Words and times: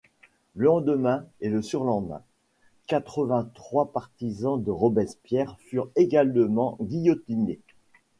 Le 0.55 0.65
lendemain 0.65 1.23
et 1.41 1.49
le 1.49 1.61
surlendemain, 1.61 2.23
quatre-vingt-trois 2.87 3.91
partisans 3.91 4.59
de 4.59 4.71
Robespierre 4.71 5.59
furent 5.59 5.91
également 5.95 6.75
guillotinés. 6.81 7.59